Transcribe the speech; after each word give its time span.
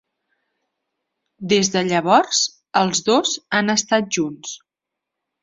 Des 1.53 1.69
de 1.75 1.83
llavors, 1.89 2.39
els 2.83 3.05
dos 3.11 3.35
han 3.61 3.71
estat 3.77 4.11
junts. 4.19 4.57